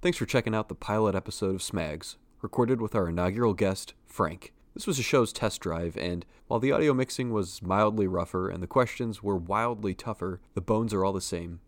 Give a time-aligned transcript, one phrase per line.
[0.00, 4.52] Thanks for checking out the pilot episode of Smags, recorded with our inaugural guest, Frank.
[4.72, 8.62] This was the show's test drive, and while the audio mixing was mildly rougher and
[8.62, 11.58] the questions were wildly tougher, the bones are all the same.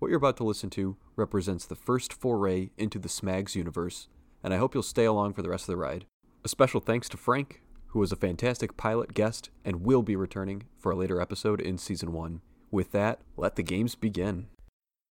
[0.00, 4.08] What you're about to listen to represents the first foray into the Smags universe,
[4.44, 6.04] and I hope you'll stay along for the rest of the ride.
[6.44, 10.64] A special thanks to Frank, who was a fantastic pilot guest and will be returning
[10.76, 12.42] for a later episode in season one.
[12.70, 14.48] With that, let the games begin.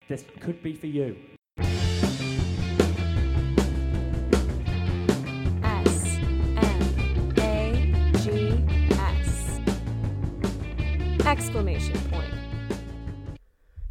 [0.07, 1.15] This could be for you.
[11.37, 12.33] Exclamation point.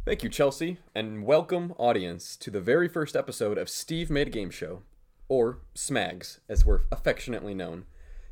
[0.03, 4.31] Thank you, Chelsea, and welcome, audience, to the very first episode of Steve Made a
[4.31, 4.81] Game Show,
[5.29, 7.85] or SMAGs, as we're affectionately known.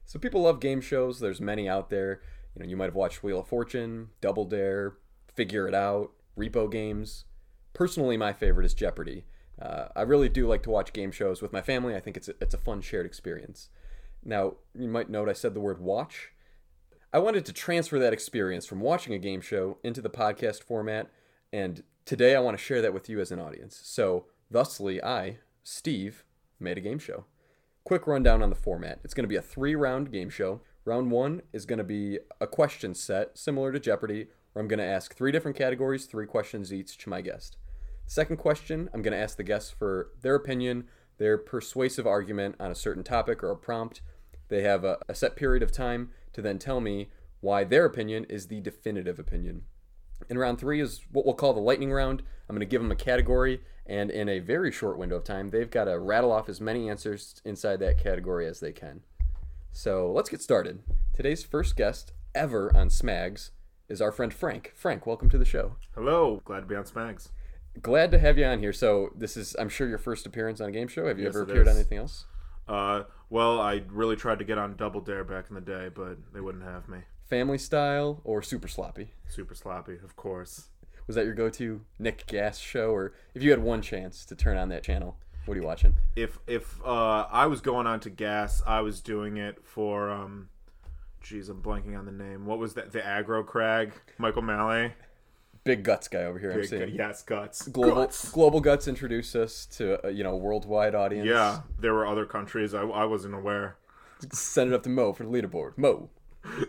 [0.03, 1.21] So people love game shows.
[1.21, 2.19] There's many out there.
[2.53, 4.97] You know, you might have watched Wheel of Fortune, Double Dare,
[5.33, 7.23] Figure It Out, Repo Games.
[7.71, 9.23] Personally, my favorite is Jeopardy.
[9.61, 11.95] Uh, I really do like to watch game shows with my family.
[11.95, 13.69] I think it's a, it's a fun shared experience.
[14.25, 16.31] Now, you might note I said the word watch.
[17.15, 21.09] I wanted to transfer that experience from watching a game show into the podcast format,
[21.53, 23.79] and today I want to share that with you as an audience.
[23.85, 26.25] So, thusly, I, Steve,
[26.59, 27.23] made a game show.
[27.85, 30.59] Quick rundown on the format it's going to be a three round game show.
[30.83, 34.79] Round one is going to be a question set, similar to Jeopardy, where I'm going
[34.79, 37.55] to ask three different categories, three questions each to my guest.
[38.05, 42.71] Second question, I'm going to ask the guests for their opinion, their persuasive argument on
[42.71, 44.01] a certain topic or a prompt.
[44.49, 47.07] They have a, a set period of time to then tell me
[47.39, 49.61] why their opinion is the definitive opinion.
[50.29, 52.23] And round three is what we'll call the lightning round.
[52.49, 55.49] I'm going to give them a category, and in a very short window of time,
[55.49, 59.01] they've got to rattle off as many answers inside that category as they can.
[59.71, 60.83] So let's get started.
[61.13, 63.51] Today's first guest ever on Smags
[63.87, 64.73] is our friend Frank.
[64.75, 65.77] Frank, welcome to the show.
[65.93, 67.29] Hello, glad to be on Smags.
[67.81, 68.73] Glad to have you on here.
[68.73, 71.07] So this is, I'm sure, your first appearance on a game show.
[71.07, 72.25] Have you Yes, ever appeared on anything else?
[72.67, 76.17] Uh, well, I really tried to get on Double Dare back in the day, but
[76.33, 76.99] they wouldn't have me.
[77.25, 79.11] Family style or super sloppy?
[79.27, 80.69] Super sloppy, of course.
[81.07, 84.57] Was that your go-to Nick Gas show, or if you had one chance to turn
[84.57, 85.95] on that channel, what are you watching?
[86.15, 90.49] If if uh, I was going on to Gas, I was doing it for um,
[91.21, 92.45] geez, I'm blanking on the name.
[92.45, 92.91] What was that?
[92.91, 94.93] The Aggro Crag, Mike O'Malley.
[95.65, 96.51] Big guts guy over here.
[96.51, 96.95] I'm Big, seeing.
[96.95, 97.67] yes, guts.
[97.67, 98.29] Global Guts.
[98.29, 101.27] Global Guts introduced us to a, you know worldwide audience.
[101.27, 103.77] Yeah, there were other countries I, I wasn't aware.
[104.31, 105.75] Send it up to Mo for the leaderboard.
[105.75, 106.09] Mo.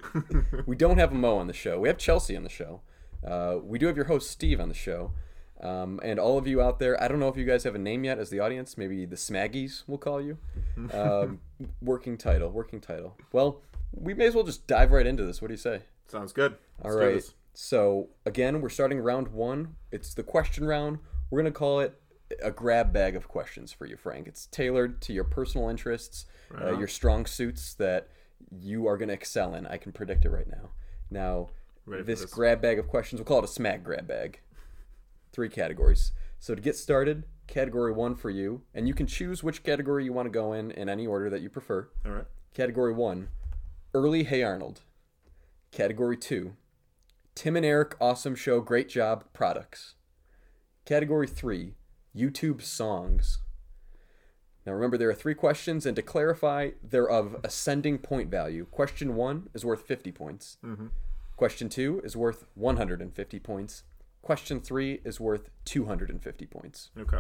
[0.67, 1.79] we don't have a Mo on the show.
[1.79, 2.81] We have Chelsea on the show.
[3.25, 5.13] Uh, we do have your host Steve on the show.
[5.61, 7.79] Um, and all of you out there, I don't know if you guys have a
[7.79, 8.79] name yet as the audience.
[8.79, 10.39] Maybe the Smaggies we'll call you.
[10.93, 11.41] Um,
[11.83, 12.51] working title.
[12.51, 13.19] Working title.
[13.31, 13.61] Well,
[13.93, 15.43] we may as well just dive right into this.
[15.43, 15.83] What do you say?
[16.09, 16.57] Sounds good.
[16.83, 17.35] All Let's do right.
[17.57, 19.77] So again, we're starting round one.
[19.91, 20.99] It's the question round.
[21.31, 21.99] We're gonna call it
[22.43, 24.27] a grab bag of questions for you, Frank.
[24.27, 28.09] It's tailored to your personal interests, uh, your strong suits that
[28.51, 29.67] you are gonna excel in.
[29.67, 30.73] I can predict it right now.
[31.11, 31.49] Now,
[31.87, 32.31] this, this.
[32.31, 34.41] grab bag of questions, we'll call it a smack grab bag.
[35.33, 36.13] Three categories.
[36.39, 40.13] So to get started, category one for you, and you can choose which category you
[40.13, 41.89] want to go in in any order that you prefer.
[42.05, 42.27] All right.
[42.53, 43.29] Category one,
[43.95, 44.83] early Hey Arnold.
[45.73, 46.55] Category two,
[47.37, 49.95] Tim and Eric Awesome Show Great Job products.
[50.87, 51.75] Category three,
[52.17, 53.41] YouTube songs.
[54.65, 58.65] Now remember, there are three questions, and to clarify, they're of ascending point value.
[58.71, 60.57] Question one is worth 50 points.
[60.65, 60.87] Mm-hmm.
[61.37, 63.83] Question two is worth 150 points.
[64.23, 66.91] Question three is worth 250 points.
[66.99, 67.19] Okay.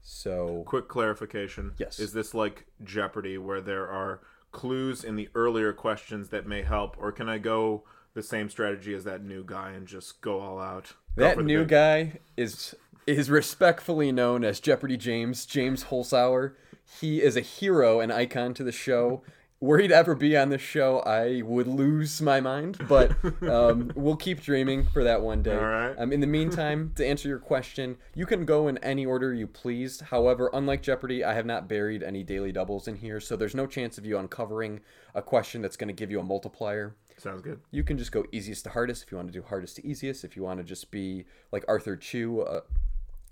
[0.00, 1.72] So Quick clarification.
[1.76, 1.98] Yes.
[1.98, 4.20] Is this like Jeopardy where there are
[4.52, 7.82] clues in the earlier questions that may help, or can I go
[8.16, 10.94] the same strategy as that new guy and just go all out?
[11.16, 12.74] Go That new big- guy is
[13.06, 16.54] is respectfully known as Jeopardy James, James Holzhauer.
[17.00, 19.22] He is a hero and icon to the show.
[19.60, 23.12] Were he to ever be on this show, I would lose my mind, but
[23.42, 25.56] um, we'll keep dreaming for that one day.
[25.56, 25.94] All right.
[25.96, 29.46] Um, in the meantime, to answer your question, you can go in any order you
[29.46, 30.00] please.
[30.00, 33.66] However, unlike Jeopardy, I have not buried any daily doubles in here, so there's no
[33.66, 34.80] chance of you uncovering
[35.14, 36.94] a question that's going to give you a multiplier.
[37.18, 37.60] Sounds good.
[37.70, 40.24] You can just go easiest to hardest if you want to do hardest to easiest.
[40.24, 42.62] If you want to just be like Arthur Chu, a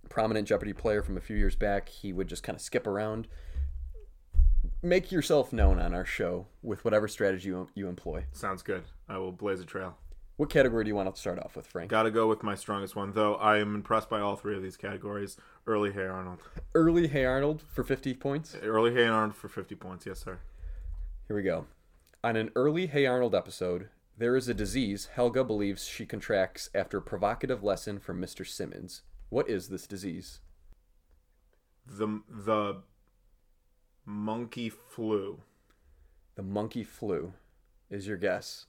[0.09, 3.29] prominent Jeopardy player from a few years back, he would just kind of skip around.
[4.83, 8.25] Make yourself known on our show with whatever strategy you, you employ.
[8.33, 8.85] Sounds good.
[9.09, 9.97] I will blaze a trail.
[10.37, 11.91] What category do you want to start off with, Frank?
[11.91, 14.77] Gotta go with my strongest one, though I am impressed by all three of these
[14.77, 15.37] categories.
[15.67, 16.41] Early Hey Arnold.
[16.75, 18.57] Early Hey Arnold for 50 points.
[18.61, 20.07] Early Hey Arnold for 50 points.
[20.07, 20.41] Yes, sir.
[21.29, 21.67] Here we go.
[22.25, 26.97] On an early Hey Arnold episode, there is a disease Helga believes she contracts after
[26.97, 28.47] a provocative lesson from Mr.
[28.47, 29.03] Simmons.
[29.29, 30.41] What is this disease?
[31.87, 32.81] the the
[34.07, 35.43] monkey flu.
[36.37, 37.35] The monkey flu
[37.91, 38.69] is your guess.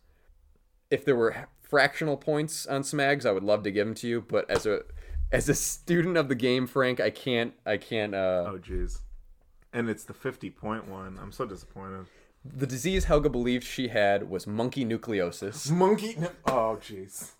[0.92, 4.19] If there were fractional points on Smags, I would love to give them to you,
[4.19, 4.81] but as a
[5.31, 9.00] as a student of the game, Frank, I can't I can't uh Oh jeez.
[9.72, 11.18] And it's the 50 point one.
[11.22, 12.08] I'm so disappointed.
[12.53, 15.71] The disease Helga believed she had was monkey nucleosis.
[15.71, 17.31] Monkey Oh jeez.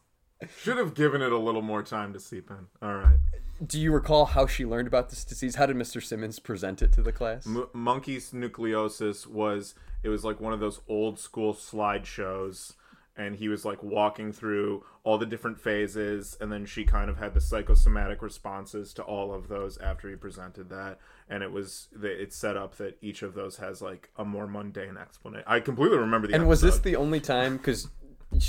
[0.62, 2.68] Should have given it a little more time to seep in.
[2.82, 3.20] All right.
[3.66, 5.56] Do you recall how she learned about this disease?
[5.56, 6.04] How did Mr.
[6.04, 7.48] Simmons present it to the class?
[7.48, 12.74] M- monkey's nucleosis was it was like one of those old school slideshows
[13.18, 17.18] and he was like walking through all the different phases and then she kind of
[17.18, 20.98] had the psychosomatic responses to all of those after he presented that
[21.30, 24.98] and it was it's set up that each of those has like a more mundane
[24.98, 27.58] explanation i completely remember the And was this the only time?
[27.58, 27.88] Because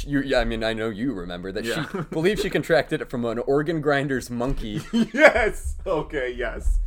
[0.05, 1.87] you, yeah, I mean, I know you remember that Yeah.
[1.93, 4.81] she believed she contracted it from an organ grinder's monkey.
[4.93, 6.81] yes okay yes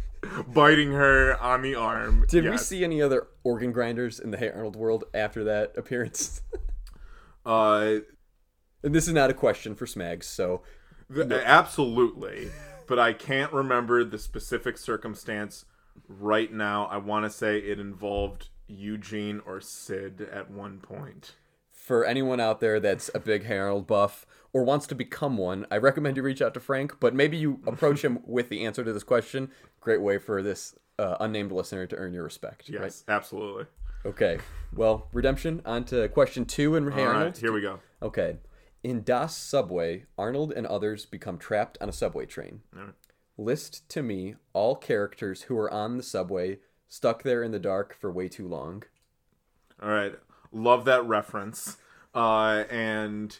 [0.53, 4.49] biting her on the arm Did we see any other organ grinders in the Hey
[4.49, 6.41] Arnold world after that appearance?
[7.49, 7.99] uh
[8.83, 10.61] and this is not a question for Smags, so
[11.13, 12.49] Th- Absolutely.
[12.87, 15.65] But I can't remember the specific circumstance
[16.07, 16.85] right now.
[16.85, 21.33] I want to say it involved Eugene or Sid at one point.
[21.71, 25.77] for anyone out there that's a big Harold buff or wants to become one, I
[25.77, 26.99] recommend you reach out to Frank.
[26.99, 29.49] But maybe you approach him with the answer to this question.
[29.81, 32.69] Great way for this uh, unnamed listener to earn your respect.
[32.69, 33.15] Yes, Right?
[33.15, 33.65] absolutely.
[34.09, 34.39] Okay.
[34.75, 35.61] Well, redemption.
[35.65, 37.25] On to question two and Hey All Arnold.
[37.25, 37.79] right, here we go.
[38.01, 38.37] Okay.
[38.83, 42.61] In Das Subway, Arnold and others become trapped on a subway train.
[43.37, 46.57] List to me all characters who are on the subway,
[46.87, 48.83] stuck there in the dark for way too long.
[49.81, 50.15] All right.
[50.51, 51.77] Love that reference.
[52.15, 53.39] Uh, and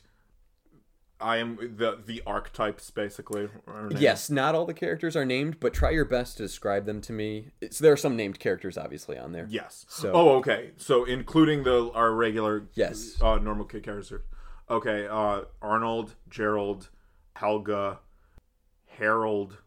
[1.21, 3.50] I am the the archetypes basically.
[3.92, 7.13] Yes, not all the characters are named, but try your best to describe them to
[7.13, 7.50] me.
[7.71, 9.45] So there are some named characters obviously on there.
[9.50, 9.86] Yes.
[9.89, 10.71] So- oh, okay.
[10.77, 13.18] So including the our regular Yes.
[13.21, 14.21] uh, normal kid characters.
[14.69, 15.07] Okay.
[15.07, 16.89] Uh, Arnold, Gerald,
[17.36, 18.00] Helga,
[18.86, 19.57] Harold,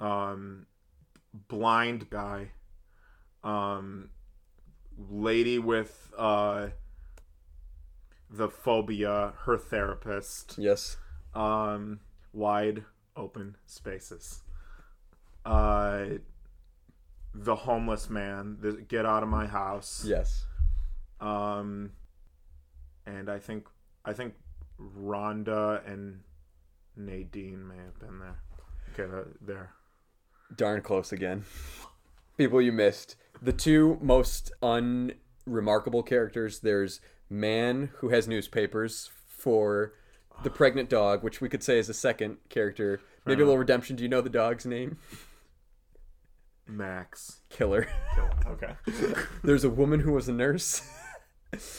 [0.00, 0.66] um,
[1.48, 2.50] blind guy,
[3.44, 4.10] um,
[4.98, 6.68] lady with uh,
[8.32, 10.96] the phobia, her therapist, Yes.
[11.34, 12.00] um,
[12.32, 12.84] wide
[13.16, 14.42] open spaces.
[15.44, 16.04] Uh,
[17.34, 20.04] the homeless man, the get out of my house.
[20.06, 20.46] Yes.
[21.20, 21.92] Um,
[23.06, 23.66] and I think
[24.04, 24.34] I think
[24.80, 26.20] Rhonda and
[26.96, 28.36] Nadine may have been there.
[28.92, 29.70] Okay, that, there.
[30.56, 31.44] Darn close again.
[32.36, 33.16] People you missed.
[33.40, 37.00] The two most unremarkable characters there's
[37.32, 39.94] Man, who has newspapers for
[40.42, 43.00] the pregnant dog, which we could say is a second character.
[43.24, 43.96] Maybe a little redemption.
[43.96, 44.98] Do you know the dog's name?
[46.66, 47.40] Max.
[47.48, 47.88] Killer.
[48.46, 48.74] Okay.
[49.42, 50.82] There's a woman who was a nurse.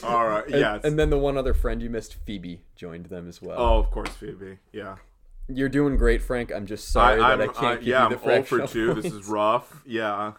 [0.02, 0.44] All right.
[0.46, 0.80] And, Yes.
[0.84, 3.60] and then the one other friend you missed, Phoebe, joined them as well.
[3.60, 4.58] oh, of course, Phoebe.
[4.72, 4.96] Yeah.
[5.48, 6.50] You're doing great, Frank.
[6.52, 8.42] I'm just sorry I, that I'm, I can't I, give yeah, you the I'm 0
[8.42, 8.94] for fractional two.
[9.00, 9.82] This is rough.
[9.86, 10.32] Yeah.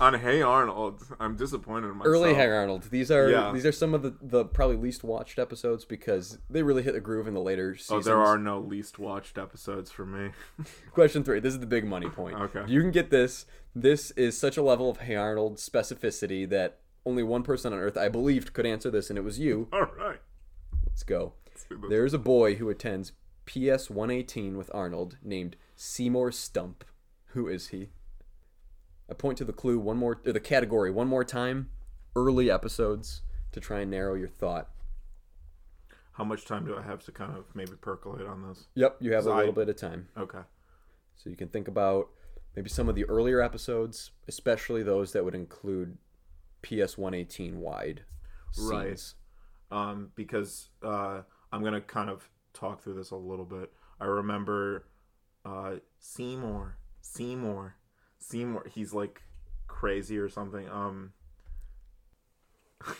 [0.00, 2.06] On Hey Arnold, I'm disappointed in myself.
[2.06, 2.84] Early Hey Arnold.
[2.90, 3.52] These are Yeah.
[3.52, 7.00] these are some of the, the probably least watched episodes because they really hit the
[7.00, 10.30] groove in the later Oh, there are no least watched episodes for me.
[10.92, 11.40] Question three.
[11.40, 12.36] This is the big money point.
[12.36, 12.64] Okay.
[12.66, 13.46] You can get this.
[13.74, 17.96] This is such a level of Hey Arnold specificity that only one person on Earth
[17.96, 19.68] I believed could answer this, and it was you.
[19.72, 20.20] All right.
[20.86, 21.32] Let's go.
[21.88, 23.12] There's a boy who attends
[23.46, 26.84] PS 118 with Arnold named Seymour Stump.
[27.28, 27.88] Who is he?
[29.10, 31.70] I point to the clue one more, or the category one more time.
[32.14, 34.68] Early episodes to try and narrow your thought.
[36.12, 38.66] How much time do I have to kind of maybe percolate on this?
[38.74, 40.08] Yep, you have a little bit of time.
[40.16, 40.40] Okay.
[41.16, 42.08] So you can think about
[42.54, 45.96] maybe some of the earlier episodes, especially those that would include
[46.62, 48.04] PS 118 wide
[48.52, 49.14] scenes.
[49.70, 53.72] Um, because uh, I'm gonna kind of talk through this a little bit.
[53.98, 54.86] I remember
[55.44, 57.76] uh, Seymour, Seymour,
[58.22, 58.66] Seymour.
[58.72, 59.22] He's like
[59.66, 60.68] crazy or something.
[60.68, 61.12] Um.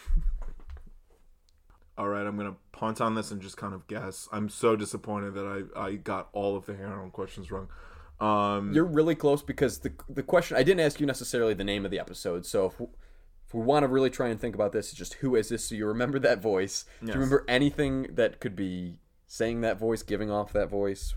[1.99, 4.29] All right, I'm gonna punt on this and just kind of guess.
[4.33, 7.69] I'm so disappointed that I I got all of the Harold questions wrong.
[8.19, 11.85] Um, You're really close because the the question I didn't ask you necessarily the name
[11.85, 12.47] of the episode.
[12.47, 15.37] So if, if we want to really try and think about this, it's just who
[15.37, 15.69] is this?
[15.69, 16.85] So you remember that voice.
[17.01, 21.15] Do you remember anything that could be saying that voice, giving off that voice?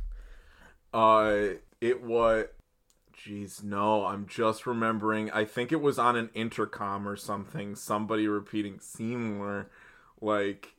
[0.93, 2.45] Uh, it was.
[3.23, 4.05] Jeez, no.
[4.05, 5.31] I'm just remembering.
[5.31, 7.75] I think it was on an intercom or something.
[7.75, 9.69] Somebody repeating Seymour,
[10.21, 10.73] like.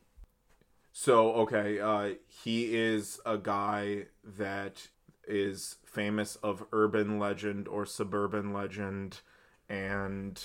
[0.92, 4.88] So okay, uh, he is a guy that
[5.26, 9.20] is famous of urban legend or suburban legend,
[9.68, 10.42] and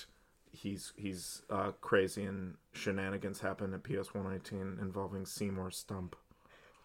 [0.52, 6.16] he's he's uh, crazy and shenanigans happen at PS 119 involving Seymour Stump.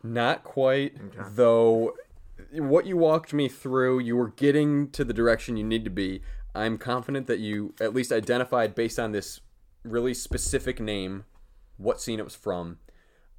[0.03, 0.95] Not quite,
[1.35, 1.95] though.
[2.53, 6.23] What you walked me through, you were getting to the direction you need to be.
[6.55, 9.41] I'm confident that you at least identified based on this
[9.85, 11.25] really specific name
[11.77, 12.79] what scene it was from.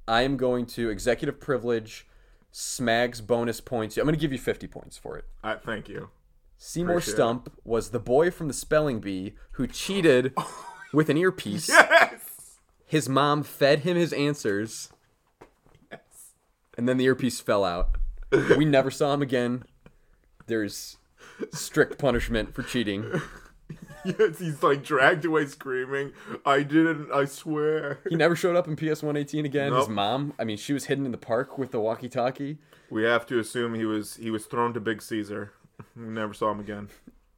[0.06, 2.06] I am going to executive privilege
[2.52, 3.96] Smag's bonus points.
[3.96, 5.24] I'm going to give you 50 points for it.
[5.42, 6.10] I thank you.
[6.56, 7.16] Seymour Appreciate it.
[7.16, 10.32] Stump was the boy from the spelling bee who cheated
[10.92, 11.68] with an earpiece.
[11.90, 12.56] Yes.
[12.86, 14.90] His mom fed him his answers,
[15.92, 16.00] Yes.
[16.78, 17.97] and then the earpiece fell out.
[18.30, 19.64] We never saw him again.
[20.46, 20.96] There's
[21.52, 23.04] strict punishment for cheating.
[24.04, 26.12] Yes, he's like dragged away screaming.
[26.46, 27.10] I didn't.
[27.12, 27.98] I swear.
[28.08, 29.72] He never showed up in PS 118 again.
[29.74, 32.58] His mom, I mean, she was hidden in the park with the walkie-talkie.
[32.90, 35.52] We have to assume he was he was thrown to Big Caesar.
[35.96, 36.88] We never saw him again.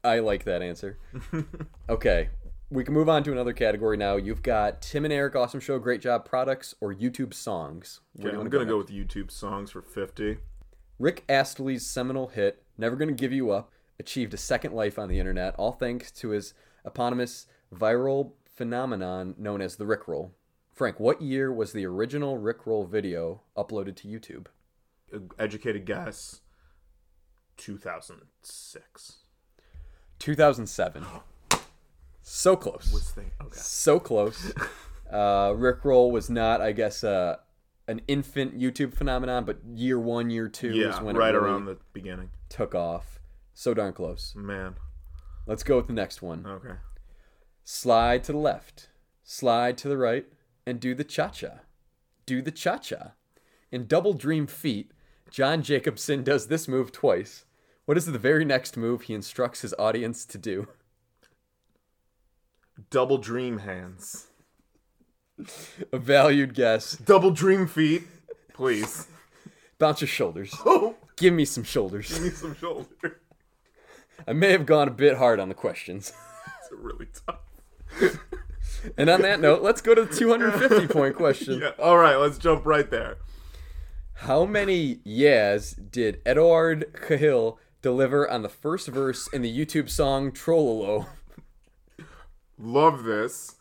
[0.04, 0.98] I like that answer.
[1.88, 2.28] Okay,
[2.70, 4.14] we can move on to another category now.
[4.14, 8.00] You've got Tim and Eric, awesome show, great job, products or YouTube songs.
[8.14, 8.92] Where Okay, I'm gonna go next?
[8.92, 10.38] with YouTube songs for fifty.
[11.00, 15.18] Rick Astley's seminal hit, Never Gonna Give You Up, achieved a second life on the
[15.18, 16.52] internet, all thanks to his
[16.84, 20.32] eponymous viral phenomenon known as the Rickroll.
[20.74, 24.46] Frank, what year was the original Rickroll video uploaded to YouTube?
[25.38, 26.42] Educated guess.
[27.56, 29.16] 2006.
[30.18, 31.04] 2007.
[32.22, 33.14] So close.
[33.18, 33.30] Okay.
[33.52, 34.52] So close.
[35.10, 37.38] Uh, Rickroll was not, I guess, uh,
[37.88, 41.50] an infant YouTube phenomenon, but year one, year two Yeah, is when right it really
[41.50, 42.30] around the beginning.
[42.48, 43.20] took off.
[43.54, 44.32] So darn close.
[44.36, 44.76] Man.
[45.46, 46.46] Let's go with the next one.
[46.46, 46.74] Okay.
[47.64, 48.88] Slide to the left,
[49.22, 50.26] slide to the right,
[50.66, 51.60] and do the cha cha.
[52.26, 53.12] Do the cha cha.
[53.72, 54.92] In Double Dream Feet,
[55.30, 57.44] John Jacobson does this move twice.
[57.86, 60.68] What is the very next move he instructs his audience to do?
[62.90, 64.28] Double dream hands.
[65.92, 66.96] A valued guess.
[66.96, 68.02] Double dream feet.
[68.52, 69.06] Please.
[69.78, 70.54] Bounce your shoulders.
[70.66, 72.08] Oh, Give me some shoulders.
[72.12, 73.20] give me some shoulder.
[74.26, 76.12] I may have gone a bit hard on the questions.
[76.62, 78.18] It's really tough.
[78.96, 81.60] And on that note, let's go to the 250 point question.
[81.60, 81.72] Yeah.
[81.78, 83.16] All right, let's jump right there.
[84.14, 90.30] How many yeahs did Eduard Khil deliver on the first verse in the YouTube song
[90.30, 91.06] Trololo?
[92.58, 93.56] Love this.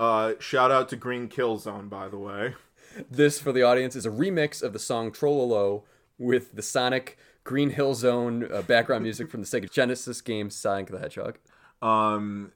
[0.00, 2.54] Uh, shout out to Green Kill Zone, by the way.
[3.10, 5.82] This, for the audience, is a remix of the song Trololo
[6.16, 10.86] with the Sonic Green Hill Zone uh, background music from the Sega Genesis game Sonic
[10.86, 11.36] the Hedgehog.
[11.82, 12.52] Um,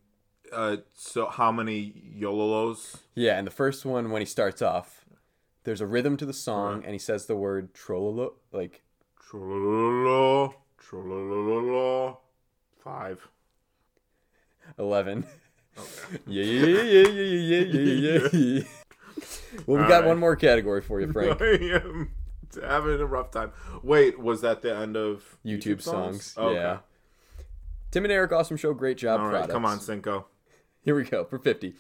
[0.51, 2.97] uh, so how many Yololos?
[3.15, 5.05] Yeah, and the first one, when he starts off,
[5.65, 8.81] there's a rhythm to the song, and he says the word Trololo, like,
[9.23, 12.17] Trollololo, trollololo.
[12.83, 13.29] Five.
[14.79, 15.27] 11.
[16.27, 18.63] Yeah, yeah, yeah, yeah, yeah, yeah, yeah, yeah.
[19.67, 20.07] well, we got right.
[20.07, 21.41] one more category for you, Frank.
[21.43, 22.11] I am
[22.63, 23.53] having a rough time.
[23.83, 26.27] Wait, was that the end of YouTube, YouTube songs?
[26.27, 26.35] songs?
[26.37, 26.79] Oh, yeah.
[27.91, 29.21] Tim and Eric, awesome show, great job.
[29.21, 30.27] All right, come on, Cinco.
[30.83, 31.75] Here we go for fifty.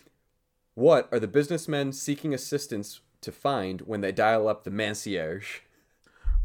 [0.74, 5.60] What are the businessmen seeking assistance to find when they dial up the mancierge?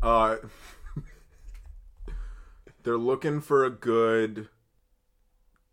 [0.02, 0.38] Uh,
[2.84, 4.50] they're looking for a good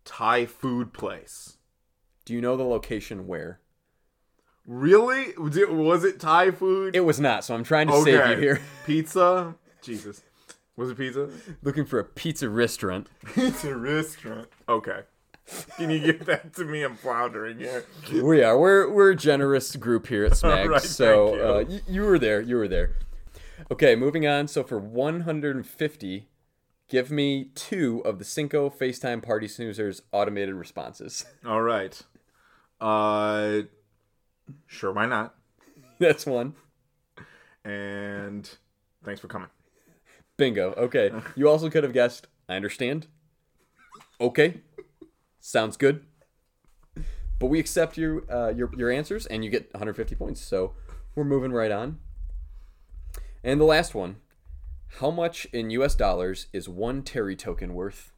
[0.05, 1.56] Thai food place.
[2.27, 3.61] Do you know the location where?
[4.65, 5.27] Really?
[5.37, 6.93] Was it, Thai food?
[6.93, 8.61] It was not, so I'm trying to save you here.
[8.85, 9.55] Pizza?
[9.81, 10.23] Jesus.
[10.75, 11.29] Was it pizza?
[11.63, 13.07] Looking for a pizza restaurant.
[13.33, 14.49] Pizza restaurant.
[14.67, 15.03] Okay.
[15.77, 16.83] Can you give that to me?
[16.83, 17.85] I'm floundering here.
[18.11, 18.59] We are.
[18.59, 20.67] We're we're a generous group here at Smag.
[20.67, 21.47] right, so thank you.
[21.47, 22.41] Uh, y- you were there.
[22.41, 22.91] You were there.
[23.71, 24.49] Okay, moving on.
[24.49, 26.27] So for 150,
[26.89, 31.23] give me two of the Cinco FaceTime Party Snoozers automated responses.
[31.45, 32.01] All right.
[32.79, 33.61] Uh,
[34.67, 35.35] sure, why not?
[35.99, 36.55] That's one.
[37.65, 38.49] And
[39.03, 39.49] thanks for coming.
[40.37, 40.73] Bingo.
[40.77, 41.11] Okay.
[41.35, 42.27] You also could have guessed.
[42.47, 43.07] I understand.
[44.21, 44.61] Okay.
[45.39, 46.05] Sounds good.
[47.39, 50.41] But we accept your uh, your your answers, and you get 150 points.
[50.41, 50.73] So
[51.15, 51.99] we're moving right on.
[53.43, 54.17] And the last one:
[54.99, 55.93] How much in U.S.
[55.95, 58.11] dollars is one Terry token worth?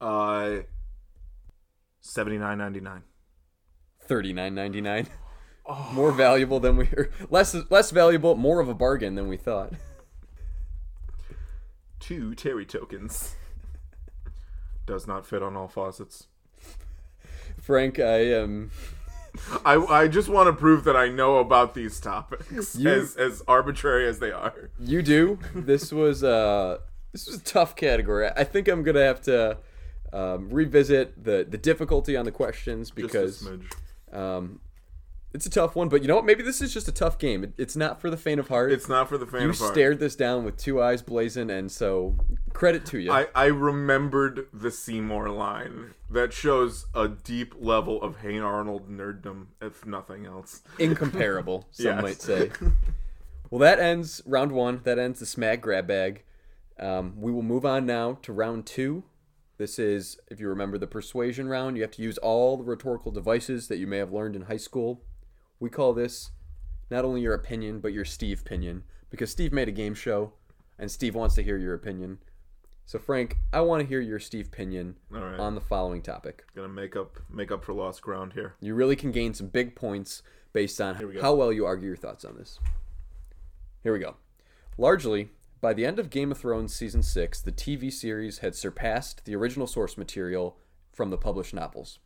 [0.00, 0.58] Uh,
[4.08, 5.06] seventy nine ninety nine.
[5.68, 5.90] 39.99.
[5.94, 9.72] More valuable than we or less less valuable, more of a bargain than we thought.
[12.00, 13.34] Two Terry tokens.
[14.86, 16.28] Does not fit on all faucets.
[17.60, 18.70] Frank, I am.
[19.64, 23.42] I, I just want to prove that I know about these topics, You- as, as
[23.46, 24.70] arbitrary as they are.
[24.80, 25.38] You do.
[25.54, 26.78] This was uh
[27.12, 28.30] This was a tough category.
[28.34, 29.58] I think I'm gonna have to
[30.14, 33.46] um, revisit the the difficulty on the questions Just because.
[34.12, 34.60] Um,
[35.34, 35.88] it's a tough one.
[35.88, 36.24] But you know what?
[36.24, 37.44] Maybe this is just a tough game.
[37.44, 38.72] It, it's not for the faint of heart.
[38.72, 39.72] It's not for the faint you of heart.
[39.72, 42.16] stared this down with two eyes blazing, and so
[42.54, 43.12] credit to you.
[43.12, 45.94] I, I remembered the Seymour line.
[46.10, 50.62] That shows a deep level of Hey Arnold nerddom, if nothing else.
[50.78, 52.02] Incomparable, some Yes.
[52.02, 52.50] might say.
[53.50, 54.80] Well, that ends round one.
[54.84, 56.24] That ends the Smag grab bag.
[56.80, 59.04] Um, we will move on now to round two.
[59.58, 63.10] This is, if you remember the persuasion round, you have to use all the rhetorical
[63.10, 65.02] devices that you may have learned in high school.
[65.58, 66.30] We call this
[66.90, 70.32] not only your opinion, but your Steve opinion, because Steve made a game show,
[70.78, 72.18] and Steve wants to hear your opinion.
[72.86, 75.38] So, Frank, I want to hear your Steve opinion right.
[75.38, 76.44] on the following topic.
[76.54, 78.54] Gonna make up make up for lost ground here.
[78.60, 80.22] You really can gain some big points
[80.52, 82.60] based on we how well you argue your thoughts on this.
[83.82, 84.16] Here we go.
[84.78, 89.24] Largely, by the end of Game of Thrones season 6, the TV series had surpassed
[89.24, 90.56] the original source material
[90.92, 91.98] from the published novels.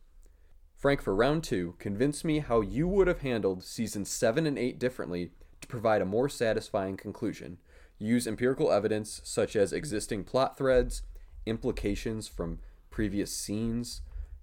[0.74, 4.78] Frank, for round 2, convince me how you would have handled seasons 7 and 8
[4.78, 5.30] differently
[5.60, 7.58] to provide a more satisfying conclusion.
[7.98, 11.02] Use empirical evidence such as existing plot threads,
[11.46, 12.58] implications from
[12.90, 14.00] previous scenes,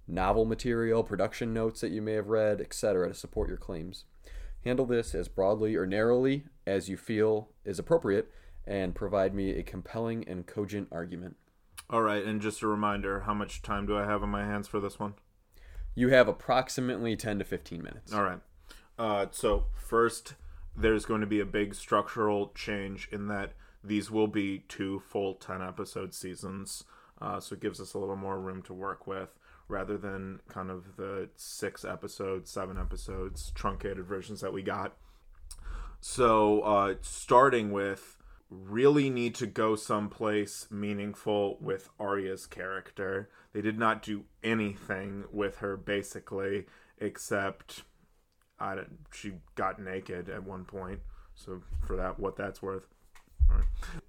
[0.08, 4.06] novel material, production notes that you may have read, etc., to support your claims.
[4.63, 8.32] Handle this as broadly or narrowly as you feel is appropriate
[8.66, 11.38] and provide me a compelling and cogent argument.
[11.89, 14.68] All right, and just a reminder, how much time do I have on my hands
[14.68, 15.16] for this one?
[15.96, 18.13] You have approximately 10 to 15 minutes.
[18.13, 18.39] All right.
[18.98, 20.36] Uh, so first,
[20.75, 25.36] there's going to be a big structural change in that these will be two full
[25.36, 26.84] ten episode seasons.
[27.22, 29.30] Uh, so it gives us a little more room to work with
[29.68, 34.96] rather than kind of the six episodes, seven episodes, truncated versions that we got.
[36.01, 38.18] So uh, starting with
[38.50, 43.29] really need to go someplace meaningful with Arya's character.
[43.53, 46.65] They did not do anything with her basically
[46.98, 47.84] except
[48.60, 51.00] I don't, she got naked at one point.
[51.36, 52.88] So for that, what that's worth.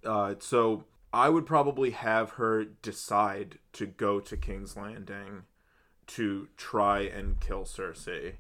[0.05, 5.43] Uh, so I would probably have her decide to go to King's Landing
[6.09, 8.35] to try and kill Cersei,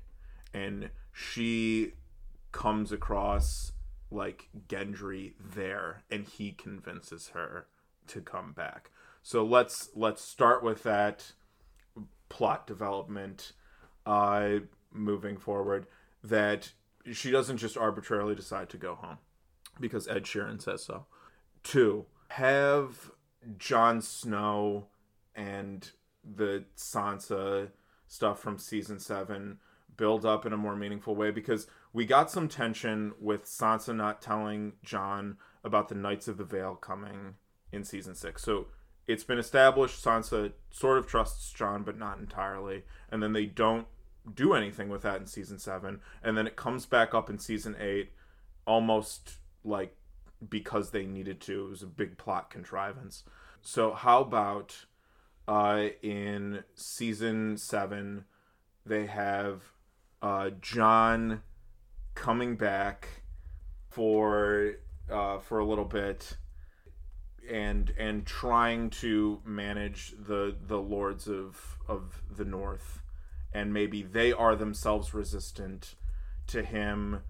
[0.52, 1.92] and she
[2.50, 3.72] comes across
[4.10, 7.66] like Gendry there, and he convinces her
[8.08, 8.90] to come back.
[9.22, 11.32] So let's let's start with that
[12.28, 13.52] plot development
[14.06, 14.60] uh
[14.92, 15.86] moving forward
[16.22, 16.72] that
[17.12, 19.18] she doesn't just arbitrarily decide to go home
[19.78, 21.06] because Ed Sheeran says so.
[21.62, 23.10] Two, have
[23.58, 24.86] Jon Snow
[25.34, 25.90] and
[26.24, 27.68] the Sansa
[28.06, 29.58] stuff from season 7
[30.00, 34.22] build up in a more meaningful way because we got some tension with Sansa not
[34.22, 37.34] telling Jon about the Knights of the Vale coming
[37.70, 38.42] in season 6.
[38.42, 38.68] So
[39.06, 42.84] it's been established Sansa sort of trusts Jon, but not entirely.
[43.10, 43.86] And then they don't
[44.34, 47.76] do anything with that in season 7 and then it comes back up in season
[47.78, 48.10] 8
[48.66, 49.96] almost like
[50.48, 51.66] because they needed to.
[51.66, 53.24] It was a big plot contrivance.
[53.60, 54.86] So how about
[55.46, 58.24] uh in season 7
[58.86, 59.72] they have
[60.22, 61.42] uh Jon
[62.14, 63.08] coming back
[63.88, 64.74] for
[65.10, 66.36] uh for a little bit
[67.50, 73.02] and and trying to manage the the lords of of the north
[73.52, 75.94] and maybe they are themselves resistant
[76.46, 77.22] to him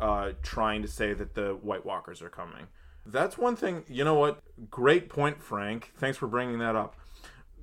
[0.00, 2.68] uh, trying to say that the White Walkers are coming.
[3.04, 3.84] That's one thing.
[3.88, 4.42] You know what?
[4.70, 5.92] Great point, Frank.
[5.96, 6.96] Thanks for bringing that up.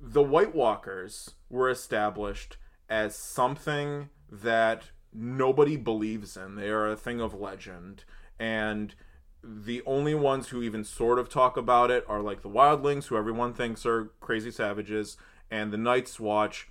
[0.00, 2.56] The White Walkers were established
[2.88, 6.56] as something that nobody believes in.
[6.56, 8.04] They are a thing of legend.
[8.38, 8.94] And
[9.42, 13.16] the only ones who even sort of talk about it are like the Wildlings, who
[13.16, 15.16] everyone thinks are crazy savages,
[15.50, 16.68] and the Night's Watch,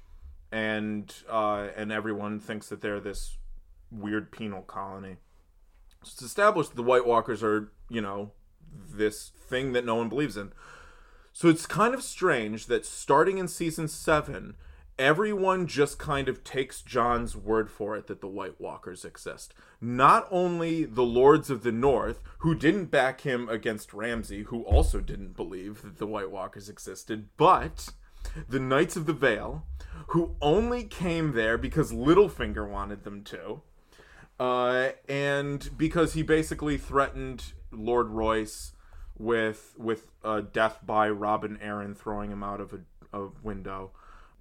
[0.52, 3.38] and uh, and everyone thinks that they're this
[3.91, 5.18] weird penal colony.
[6.04, 8.32] So it's established that the White Walkers are, you know,
[8.72, 10.52] this thing that no one believes in.
[11.34, 14.56] So it's kind of strange that starting in season seven,
[14.97, 19.53] everyone just kind of takes Jon's word for it that the White Walkers exist.
[19.81, 24.99] Not only the Lords of the North, who didn't back him against Ramsay, who also
[24.99, 27.89] didn't believe that the White Walkers existed, but
[28.47, 29.65] the Knights of the Vale,
[30.08, 33.62] who only came there because Littlefinger wanted them to
[34.39, 38.73] uh, and because he basically threatened Lord Royce
[39.17, 43.91] with with uh, death by Robin Arryn throwing him out of a, a window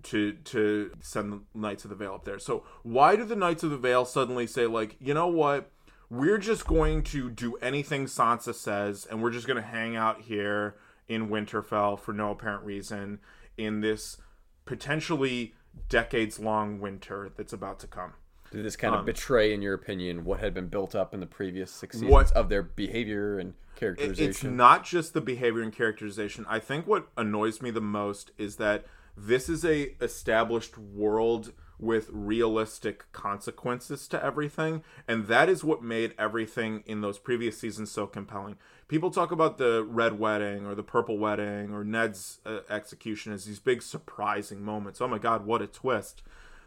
[0.05, 2.39] to to send the Knights of the Vale up there.
[2.39, 5.71] So why do the Knights of the Vale suddenly say like, you know what?
[6.11, 10.21] We're just going to do anything Sansa says, and we're just going to hang out
[10.23, 10.77] here
[11.09, 13.19] in Winterfell for no apparent reason
[13.57, 14.19] in this
[14.65, 15.55] potentially
[15.89, 18.13] decades long winter that's about to come.
[18.51, 21.21] Did this kind of um, betray, in your opinion, what had been built up in
[21.21, 24.31] the previous six seasons What- of their behavior and characterization?
[24.31, 26.47] It's not just the behavior and characterization.
[26.49, 28.85] I think what annoys me the most is that
[29.17, 36.15] this is a established world with realistic consequences to everything, and that is what made
[36.19, 38.57] everything in those previous seasons so compelling.
[38.89, 43.45] People talk about the red wedding or the purple wedding or Ned's uh, execution as
[43.45, 45.01] these big surprising moments.
[45.01, 46.23] Oh my god, what a twist.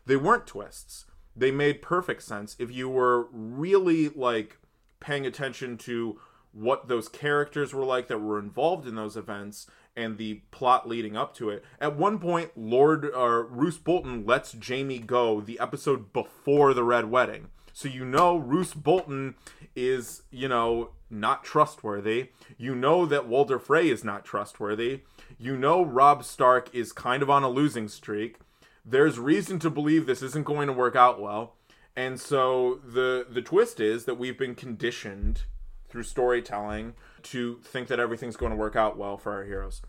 [0.05, 1.05] They weren't twists.
[1.35, 4.57] They made perfect sense if you were really like
[4.99, 6.19] paying attention to
[6.51, 11.17] what those characters were like that were involved in those events and the plot leading
[11.17, 11.65] up to it.
[11.81, 17.09] At one point, Lord uh, Roose Bolton lets Jaime go the episode before the Red
[17.11, 17.47] Wedding.
[17.73, 19.35] So you know Roose Bolton
[19.75, 22.29] is, you know, not trustworthy.
[22.57, 25.01] You know that Walder Frey is not trustworthy.
[25.37, 28.37] You know Robb Stark is kind of on a losing streak.
[28.85, 31.55] There's reason to believe this isn't going to work out well.
[31.95, 35.43] And so the the twist is that we've been conditioned
[35.89, 39.81] through storytelling to think that everything's going to work out well for our heroes.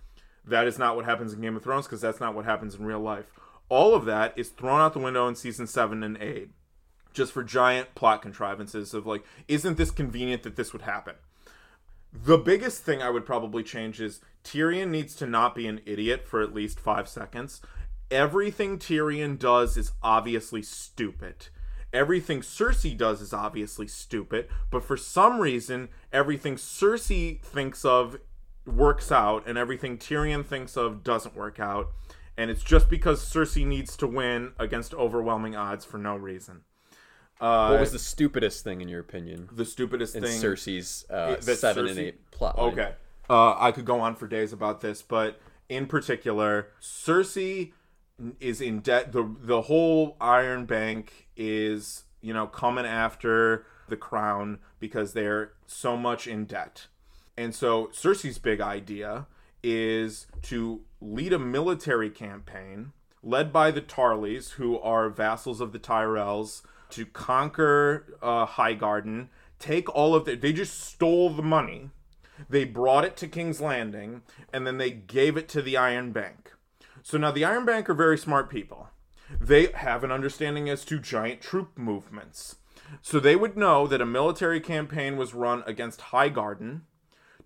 [0.44, 2.86] That is not what happens in Game of Thrones because that's not what happens in
[2.86, 3.30] real life.
[3.68, 6.50] All of that is thrown out the window in season 7 and 8
[7.12, 11.16] just for giant plot contrivances of like isn't this convenient that this would happen?
[12.12, 16.26] The biggest thing I would probably change is Tyrion needs to not be an idiot
[16.26, 17.60] for at least 5 seconds.
[18.10, 21.48] Everything Tyrion does is obviously stupid.
[21.92, 28.18] Everything Cersei does is obviously stupid, but for some reason, everything Cersei thinks of
[28.66, 31.92] works out, and everything Tyrion thinks of doesn't work out.
[32.36, 36.62] And it's just because Cersei needs to win against overwhelming odds for no reason.
[37.40, 40.40] Uh, what was the stupidest thing, in your opinion, the stupidest in thing?
[40.40, 42.58] Cersei's uh, seven and Cersei- eight plot?
[42.58, 42.92] Okay.
[43.30, 47.72] Uh, I could go on for days about this, but in particular, Cersei
[48.40, 49.12] is in debt.
[49.12, 55.96] The the whole Iron Bank is you know coming after the crown because they're so
[55.96, 56.86] much in debt,
[57.36, 59.26] and so Cersei's big idea
[59.62, 65.78] is to lead a military campaign led by the Tarlys, who are vassals of the
[65.78, 69.28] Tyrells, to conquer uh, Highgarden,
[69.58, 70.34] take all of the.
[70.34, 71.90] They just stole the money.
[72.48, 76.52] They brought it to King's Landing, and then they gave it to the Iron Bank.
[77.08, 78.90] So now the Iron Bank are very smart people.
[79.40, 82.56] They have an understanding as to giant troop movements.
[83.00, 86.82] So they would know that a military campaign was run against High Garden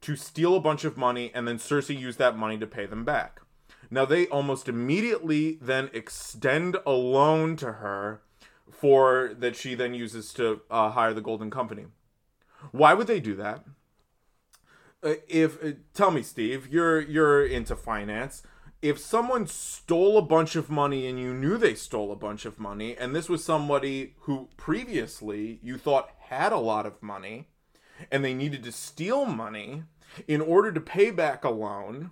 [0.01, 3.05] to steal a bunch of money, and then Cersei used that money to pay them
[3.05, 3.41] back.
[3.89, 8.21] Now they almost immediately then extend a loan to her
[8.69, 11.85] for that she then uses to uh, hire the Golden Company.
[12.73, 13.65] Why would they do that?
[15.05, 18.43] Uh, if uh, tell me, Steve, you're you're into finance.
[18.83, 22.59] If someone stole a bunch of money and you knew they stole a bunch of
[22.59, 27.47] money, and this was somebody who previously you thought had a lot of money,
[28.11, 29.85] and they needed to steal money
[30.27, 32.11] in order to pay back a loan,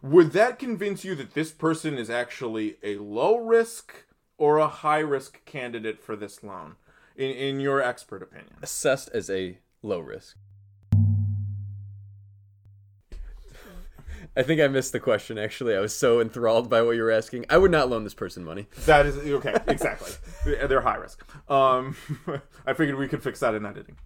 [0.00, 4.06] would that convince you that this person is actually a low risk
[4.38, 6.76] or a high risk candidate for this loan,
[7.16, 8.54] in, in your expert opinion?
[8.62, 10.38] Assessed as a low risk.
[14.36, 15.38] I think I missed the question.
[15.38, 17.44] Actually, I was so enthralled by what you were asking.
[17.50, 18.68] I would not loan this person money.
[18.86, 20.12] That is okay, exactly.
[20.44, 21.22] They're high risk.
[21.50, 21.96] Um,
[22.66, 23.96] I figured we could fix that in editing.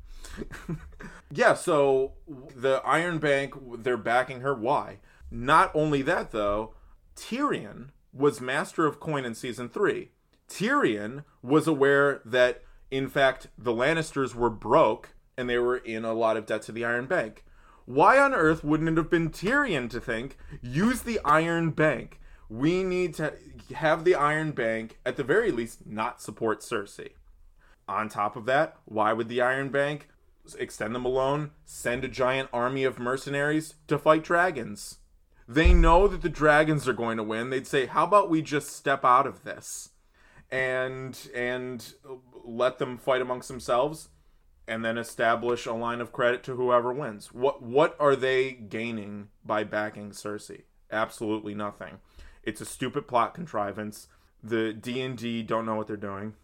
[1.31, 4.55] yeah, so the Iron Bank, they're backing her.
[4.55, 4.99] Why?
[5.31, 6.75] Not only that, though,
[7.15, 10.11] Tyrion was Master of Coin in season three.
[10.49, 16.15] Tyrion was aware that, in fact, the Lannisters were broke and they were in a
[16.15, 17.45] lot of debt to the Iron Bank.
[17.87, 22.20] Why on earth wouldn't it have been Tyrion to think, use the Iron Bank?
[22.49, 23.33] We need to
[23.75, 27.11] have the Iron Bank, at the very least, not support Cersei.
[27.88, 30.09] On top of that, why would the Iron Bank
[30.59, 34.99] extend them a loan, send a giant army of mercenaries to fight dragons?
[35.49, 37.51] They know that the dragons are going to win.
[37.51, 39.90] They'd say, "How about we just step out of this
[40.51, 41.94] and and
[42.44, 44.09] let them fight amongst themselves
[44.69, 49.29] and then establish a line of credit to whoever wins." What what are they gaining
[49.45, 50.63] by backing Cersei?
[50.91, 51.99] Absolutely nothing.
[52.43, 54.09] It's a stupid plot contrivance.
[54.43, 56.35] The D&D don't know what they're doing.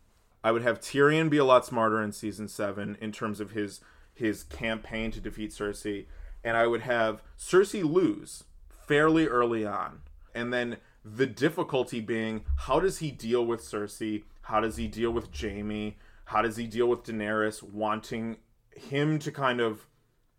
[0.43, 3.81] I would have Tyrion be a lot smarter in season 7 in terms of his
[4.15, 6.07] his campaign to defeat Cersei
[6.45, 10.01] and I would have Cersei lose fairly early on.
[10.35, 14.25] And then the difficulty being how does he deal with Cersei?
[14.43, 15.99] How does he deal with Jaime?
[16.33, 18.39] How does he deal with Daenerys wanting
[18.75, 19.87] him to kind of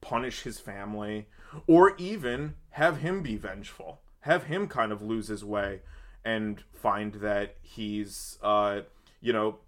[0.01, 1.27] punish his family
[1.67, 4.01] or even have him be vengeful.
[4.21, 5.81] Have him kind of lose his way
[6.25, 8.81] and find that he's, uh,
[9.21, 9.59] you know,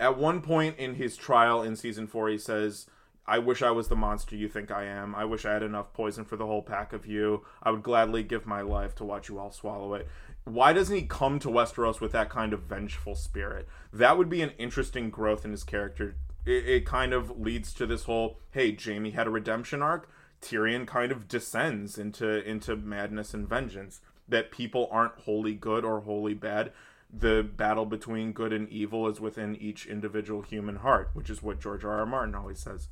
[0.00, 2.86] at one point in his trial in season four, he says,
[3.28, 5.14] I wish I was the monster you think I am.
[5.14, 7.44] I wish I had enough poison for the whole pack of you.
[7.62, 10.06] I would gladly give my life to watch you all swallow it.
[10.44, 13.66] Why doesn't he come to Westeros with that kind of vengeful spirit?
[13.92, 16.14] That would be an interesting growth in his character.
[16.44, 20.08] It, it kind of leads to this whole hey, Jaime had a redemption arc.
[20.40, 24.00] Tyrion kind of descends into into madness and vengeance.
[24.28, 26.70] That people aren't wholly good or wholly bad.
[27.12, 31.60] The battle between good and evil is within each individual human heart, which is what
[31.60, 31.98] George R.
[31.98, 32.06] R.
[32.06, 32.88] Martin always says.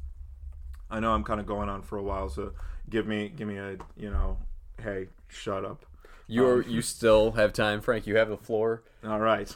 [0.95, 2.53] I know I'm kind of going on for a while, so
[2.89, 4.39] give me give me a you know,
[4.81, 5.85] hey, shut up.
[6.29, 8.07] You're Um, you still have time, Frank.
[8.07, 8.85] You have the floor.
[9.05, 9.55] All right.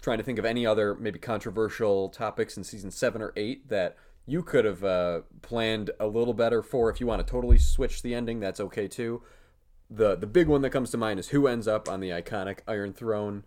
[0.00, 3.96] Trying to think of any other maybe controversial topics in season seven or eight that
[4.26, 6.88] you could have uh, planned a little better for.
[6.88, 9.22] If you want to totally switch the ending, that's okay too.
[9.90, 12.60] the The big one that comes to mind is who ends up on the iconic
[12.68, 13.42] Iron Throne.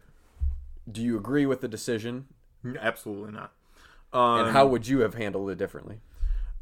[0.92, 2.28] Do you agree with the decision,
[2.78, 3.54] Absolutely not.
[4.12, 6.02] Um, and how would you have handled it differently?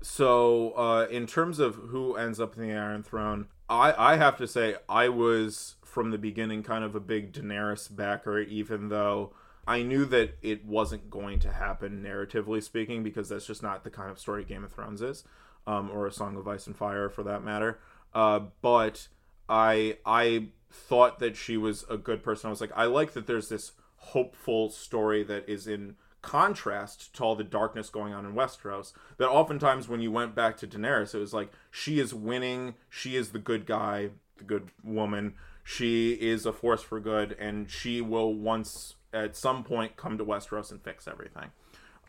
[0.02, 4.38] So, uh, in terms of who ends up in the Iron Throne, I, I have
[4.38, 9.34] to say I was from the beginning kind of a big Daenerys backer, even though
[9.68, 13.90] I knew that it wasn't going to happen narratively speaking, because that's just not the
[13.90, 15.24] kind of story Game of Thrones is,
[15.66, 17.80] um, or A Song of Ice and Fire for that matter.
[18.14, 19.08] Uh, but
[19.50, 22.48] I I thought that she was a good person.
[22.48, 27.24] I was like, I like that there's this hopeful story that is in contrast to
[27.24, 28.94] all the darkness going on in Westeros.
[29.18, 33.16] That oftentimes when you went back to Daenerys, it was like she is winning, she
[33.16, 38.02] is the good guy, the good woman, she is a force for good, and she
[38.02, 41.52] will once at some point come to Westeros and fix everything.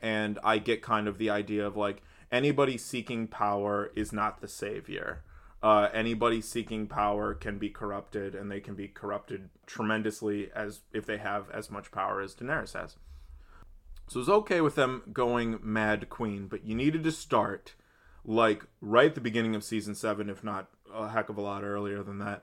[0.01, 4.49] And I get kind of the idea of like anybody seeking power is not the
[4.49, 5.23] savior.
[5.61, 11.05] Uh, anybody seeking power can be corrupted, and they can be corrupted tremendously as if
[11.05, 12.97] they have as much power as Daenerys has.
[14.09, 17.75] So it's okay with them going Mad Queen, but you needed to start
[18.25, 21.63] like right at the beginning of season seven, if not a heck of a lot
[21.63, 22.43] earlier than that.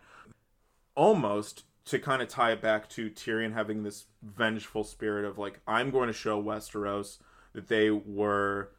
[0.95, 5.59] Almost to kind of tie it back to Tyrion having this vengeful spirit of like,
[5.67, 7.17] I'm going to show Westeros
[7.53, 8.71] that they were,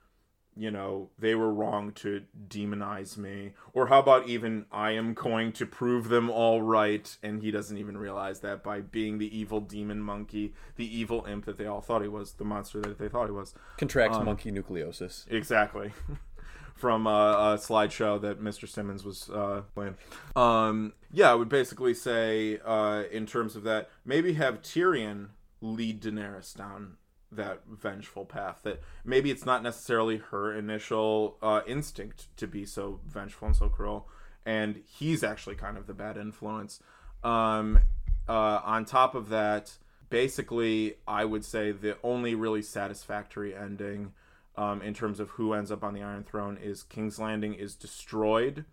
[0.57, 3.53] you know, they were wrong to demonize me.
[3.75, 7.77] Or how about even I am going to prove them all right, and he doesn't
[7.77, 11.83] even realize that by being the evil demon monkey, the evil imp that they all
[11.83, 13.55] thought he was, the monster that they thought he was.
[13.77, 15.31] Contracts monkey nucleosis.
[15.31, 15.93] Exactly.
[16.75, 18.69] From a, a slideshow that Mr.
[18.69, 19.97] Simmons was uh, playing.
[20.35, 25.29] Um, yeah, I would basically say, uh, in terms of that, maybe have Tyrion
[25.63, 26.97] lead Daenerys down
[27.33, 28.61] that vengeful path.
[28.63, 33.69] That maybe it's not necessarily her initial uh, instinct to be so vengeful and so
[33.69, 34.09] cruel,
[34.45, 36.81] and he's actually kind of the bad influence.
[37.23, 37.81] Um,
[38.29, 39.73] uh, on top of that,
[40.11, 44.13] basically, I would say the only really satisfactory ending
[44.57, 47.75] um, in terms of who ends up on the Iron Throne is King's Landing is
[47.75, 48.65] destroyed.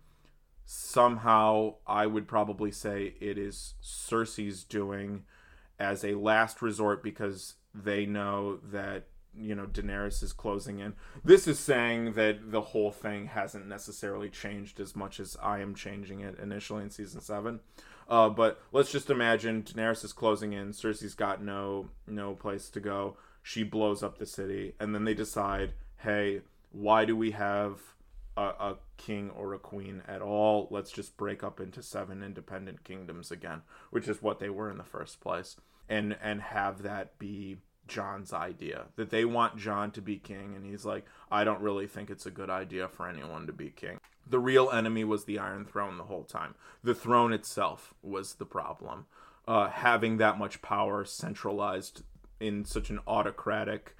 [0.64, 5.24] Somehow, I would probably say it is Cersei's doing
[5.78, 9.06] as a last resort because they know that
[9.36, 10.94] you know Daenerys is closing in.
[11.24, 15.74] This is saying that the whole thing hasn't necessarily changed as much as I am
[15.74, 17.60] changing it initially in season seven.
[18.08, 20.70] Uh, but let's just imagine Daenerys is closing in.
[20.70, 23.16] Cersei's got no no place to go.
[23.42, 27.78] She blows up the city, and then they decide, hey, why do we have
[28.36, 30.66] a, a king or a queen at all?
[30.70, 34.78] Let's just break up into seven independent kingdoms again, which is what they were in
[34.78, 35.56] the first place,
[35.88, 40.64] and and have that be Jon's idea that they want John to be king, and
[40.64, 43.98] he's like, I don't really think it's a good idea for anyone to be king.
[44.26, 46.54] The real enemy was the Iron Throne the whole time.
[46.82, 49.06] The throne itself was the problem.
[49.46, 52.02] Uh, having that much power centralized
[52.40, 53.94] in such an autocratic,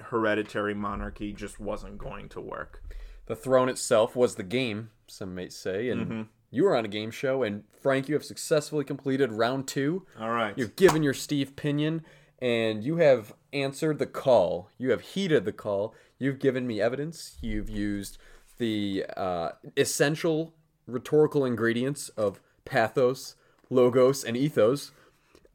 [0.00, 2.82] hereditary monarchy just wasn't going to work.
[3.26, 6.22] The throne itself was the game, some might say, and Mm-hmm.
[6.50, 7.42] You were on a game show.
[7.42, 10.06] And Frank, you have successfully completed round two.
[10.20, 10.56] All right.
[10.56, 12.04] You've given your Steve Pinion,
[12.40, 14.70] and you have answered the call.
[14.78, 15.94] You have heeded the call.
[16.18, 17.36] You've given me evidence.
[17.40, 18.18] You've used
[18.58, 20.54] the uh, essential
[20.86, 23.34] rhetorical ingredients of pathos,
[23.70, 24.92] logos, and ethos.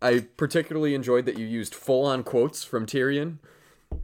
[0.02, 3.38] I particularly enjoyed that you used full-on quotes from Tyrion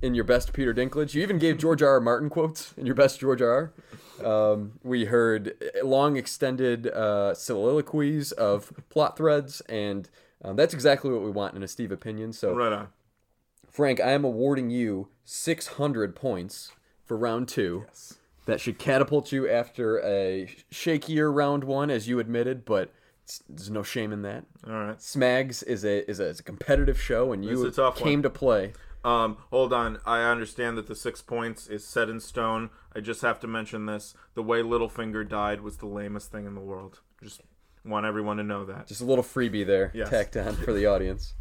[0.01, 1.13] in your best Peter Dinklage.
[1.13, 1.93] You even gave George R.
[1.93, 1.99] R.
[1.99, 3.49] Martin quotes in your best George R.
[3.49, 3.73] R.
[4.23, 5.53] Um, we heard
[5.83, 10.09] long, extended uh, soliloquies of plot threads, and
[10.43, 12.33] um, that's exactly what we want in a Steve opinion.
[12.33, 12.87] So, right on.
[13.69, 16.71] Frank, I am awarding you 600 points
[17.05, 17.83] for round two.
[17.87, 18.15] Yes.
[18.45, 22.93] That should catapult you after a shakier round one, as you admitted, but
[23.49, 24.45] There's no shame in that.
[24.65, 24.97] All right.
[24.97, 28.23] Smags is a is a, is a competitive show, and you This came one.
[28.23, 28.73] to play.
[29.03, 29.99] Um, hold on.
[30.05, 32.69] I understand that the six points is set in stone.
[32.95, 34.15] I just have to mention this.
[34.33, 37.01] The way Littlefinger died was the lamest thing in the world.
[37.23, 37.41] Just
[37.85, 38.87] want everyone to know that.
[38.87, 40.09] Just a little freebie there Yes.
[40.09, 41.35] tacked on for the audience.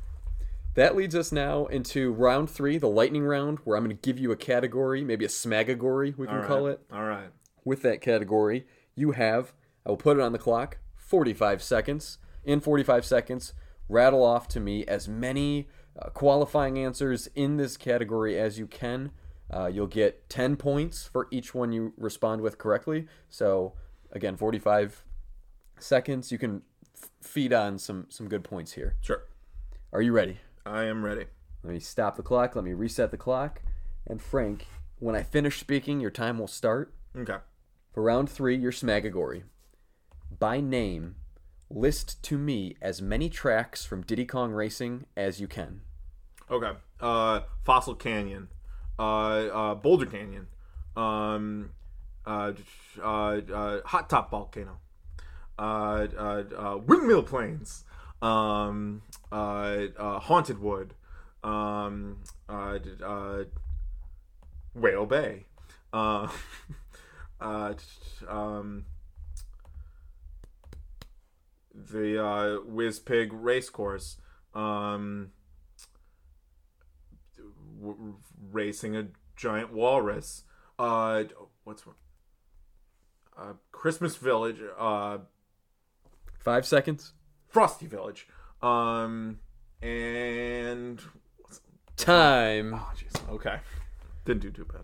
[0.75, 4.19] That leads us now into round three, the lightning round, where I'm going to give
[4.19, 6.47] you a category, maybe a smagagory, we can right.
[6.47, 6.81] call it.
[6.93, 7.31] All right.
[7.65, 9.55] With that category, you have,
[9.87, 12.19] I will put it on the clock, 45 seconds.
[12.45, 13.55] In 45 seconds,
[13.89, 15.67] rattle off to me as many
[16.01, 19.11] uh, qualifying answers in this category as you can.
[19.53, 23.07] Uh, you'll get 10 points for each one you respond with correctly.
[23.29, 23.75] So,
[24.13, 25.05] again, 45
[25.79, 26.33] seconds.
[26.33, 26.63] You can
[27.01, 28.97] f- feed on some, some good points here.
[29.01, 29.23] Sure.
[29.93, 30.39] Are you ready?
[30.65, 31.27] I am ready.
[31.63, 32.57] Let me stop the clock.
[32.57, 33.63] Let me reset the clock.
[34.07, 34.67] And, Frank,
[34.99, 36.93] when I finish speaking, your time will start.
[37.17, 37.37] Okay.
[37.93, 39.45] For round three, your Smagagory.
[40.39, 41.17] By name,
[41.71, 45.83] list to me as many tracks from Diddy Kong Racing as you can.
[46.51, 46.73] Okay.
[47.01, 48.49] Uh, Fossil Canyon,
[48.99, 50.47] uh, uh, Boulder Canyon,
[50.97, 51.71] um,
[52.25, 52.53] uh,
[53.03, 54.79] uh, uh, Hot Top Volcano,
[55.59, 57.85] uh, uh, uh, Windmill Plains,
[58.23, 60.95] um, uh, uh, Haunted Wood,
[61.43, 63.45] um, uh, uh,
[64.75, 65.47] Whale Bay,
[65.93, 66.29] uh,
[67.41, 67.75] uh,
[68.29, 68.87] um,
[71.75, 74.19] the uh, Wizpig Race Course.
[74.55, 75.33] Um,
[77.95, 78.15] w-
[78.51, 80.45] racing a giant walrus.
[80.79, 81.25] Uh,
[81.65, 81.85] what's
[83.39, 85.19] uh, Christmas Village, uh,
[86.39, 87.13] Five seconds.
[87.49, 88.29] Frosty Village,
[88.63, 89.39] um,
[89.83, 91.01] and
[91.97, 92.75] Time.
[92.75, 93.59] oh jeez, okay,
[94.25, 94.83] didn't do too bad.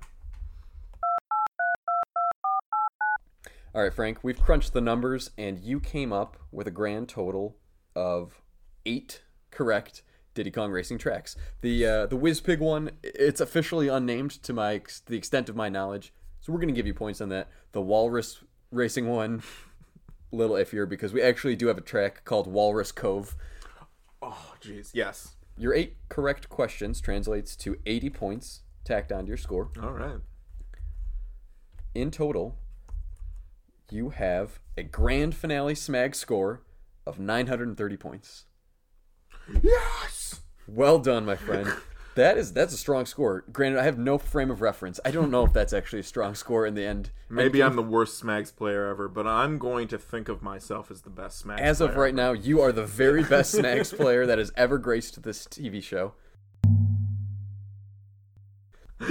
[3.75, 7.57] All right, Frank, we've crunched the numbers, and you came up with a grand total
[7.97, 8.43] of
[8.85, 10.03] eight correct
[10.35, 11.37] Diddy Kong Racing tracks.
[11.61, 15.69] The uh, the Wizpig one, it's officially unnamed to my ex- the extent of my
[15.69, 17.49] knowledge, so we're gonna give you points on that.
[17.73, 19.43] The Walrus Racing one,
[20.33, 23.37] a little iffier because we actually do have a track called Walrus Cove.
[24.21, 25.37] Oh jeez, yes.
[25.57, 29.71] Your eight correct questions translates to 80 points tacked onto your score.
[29.83, 30.17] All right.
[31.95, 32.57] In total,
[33.91, 36.63] you have a grand finale smag score
[37.07, 38.47] of 930 points.
[39.63, 40.41] Yes.
[40.67, 41.73] Well done, my friend.
[42.15, 43.45] That is that's a strong score.
[43.53, 45.01] Granted, I have no frame of reference.
[45.05, 47.11] I don't know if that's actually a strong score in the end.
[47.31, 51.03] Maybe I'm the worst Smags player ever, but I'm going to think of myself as
[51.03, 51.61] the best Smags.
[51.61, 55.23] As of right now, you are the very best Smags player that has ever graced
[55.23, 56.13] this TV show.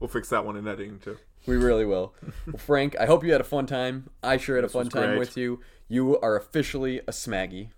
[0.00, 1.18] we'll fix that one in editing too.
[1.46, 2.14] We really will.
[2.46, 4.10] Well, Frank, I hope you had a fun time.
[4.22, 5.18] I sure had a fun time great.
[5.18, 5.60] with you.
[5.88, 7.70] You are officially a Smaggy.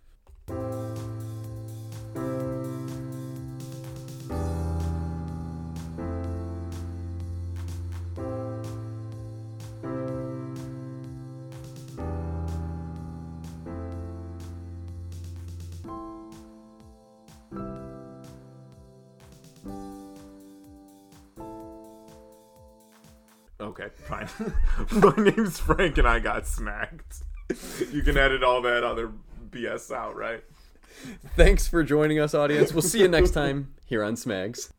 [24.09, 24.29] Fine.
[25.01, 27.23] My name's Frank, and I got smacked.
[27.91, 29.11] You can edit all that other
[29.51, 30.45] BS out, right?
[31.35, 32.75] Thanks for joining us, audience.
[32.75, 34.71] We'll see you next time here on Smags.